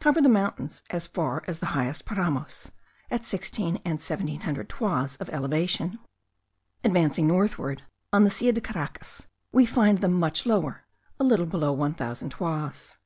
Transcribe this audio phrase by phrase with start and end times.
[0.00, 2.72] cover the mountains as far as the highest paramos,
[3.10, 5.98] at sixteen and seventeen hundred toises of elevation.
[6.84, 10.82] Advancing northward, on the Silla de Caracas, we find them much lower,
[11.18, 12.98] a little below one thousand toises.